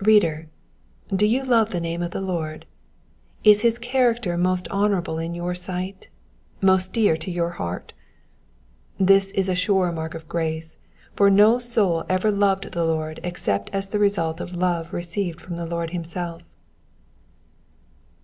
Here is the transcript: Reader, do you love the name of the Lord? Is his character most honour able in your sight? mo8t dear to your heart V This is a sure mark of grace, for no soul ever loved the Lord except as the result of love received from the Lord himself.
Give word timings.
Reader, 0.00 0.48
do 1.14 1.24
you 1.26 1.44
love 1.44 1.70
the 1.70 1.78
name 1.80 2.02
of 2.02 2.10
the 2.10 2.20
Lord? 2.20 2.66
Is 3.44 3.60
his 3.60 3.78
character 3.78 4.36
most 4.36 4.66
honour 4.66 4.98
able 4.98 5.18
in 5.18 5.32
your 5.32 5.54
sight? 5.54 6.08
mo8t 6.60 6.90
dear 6.90 7.16
to 7.18 7.30
your 7.30 7.50
heart 7.50 7.92
V 8.98 9.04
This 9.04 9.30
is 9.30 9.48
a 9.48 9.54
sure 9.54 9.92
mark 9.92 10.16
of 10.16 10.26
grace, 10.28 10.76
for 11.14 11.30
no 11.30 11.60
soul 11.60 12.02
ever 12.08 12.32
loved 12.32 12.72
the 12.72 12.84
Lord 12.84 13.20
except 13.22 13.70
as 13.72 13.88
the 13.90 14.00
result 14.00 14.40
of 14.40 14.56
love 14.56 14.92
received 14.92 15.40
from 15.40 15.56
the 15.56 15.66
Lord 15.66 15.90
himself. 15.90 16.42